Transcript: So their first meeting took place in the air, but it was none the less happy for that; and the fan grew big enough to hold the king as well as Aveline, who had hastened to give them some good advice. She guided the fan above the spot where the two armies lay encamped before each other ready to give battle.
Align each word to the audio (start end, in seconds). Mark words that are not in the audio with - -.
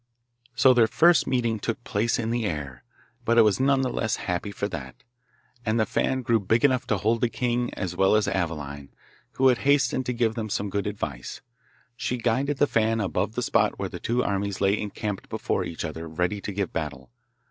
So 0.55 0.73
their 0.73 0.87
first 0.87 1.27
meeting 1.27 1.59
took 1.59 1.83
place 1.83 2.17
in 2.17 2.31
the 2.31 2.43
air, 2.43 2.83
but 3.23 3.37
it 3.37 3.43
was 3.43 3.59
none 3.59 3.81
the 3.81 3.91
less 3.91 4.15
happy 4.15 4.51
for 4.51 4.67
that; 4.67 4.95
and 5.63 5.79
the 5.79 5.85
fan 5.85 6.23
grew 6.23 6.39
big 6.39 6.65
enough 6.65 6.87
to 6.87 6.97
hold 6.97 7.21
the 7.21 7.29
king 7.29 7.71
as 7.75 7.95
well 7.95 8.15
as 8.15 8.27
Aveline, 8.27 8.89
who 9.33 9.49
had 9.49 9.59
hastened 9.59 10.07
to 10.07 10.13
give 10.13 10.33
them 10.33 10.49
some 10.49 10.71
good 10.71 10.87
advice. 10.87 11.41
She 11.95 12.17
guided 12.17 12.57
the 12.57 12.65
fan 12.65 12.99
above 12.99 13.35
the 13.35 13.43
spot 13.43 13.77
where 13.77 13.89
the 13.89 13.99
two 13.99 14.23
armies 14.23 14.59
lay 14.59 14.75
encamped 14.79 15.29
before 15.29 15.63
each 15.63 15.85
other 15.85 16.07
ready 16.07 16.41
to 16.41 16.51
give 16.51 16.73
battle. 16.73 17.11